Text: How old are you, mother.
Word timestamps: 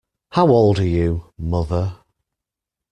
How 0.31 0.47
old 0.47 0.79
are 0.79 0.83
you, 0.87 1.31
mother. 1.37 1.97